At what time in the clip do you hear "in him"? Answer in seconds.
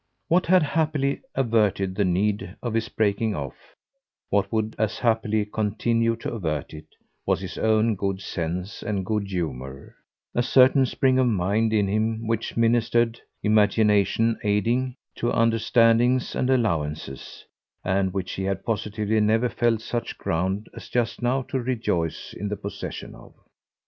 11.71-12.25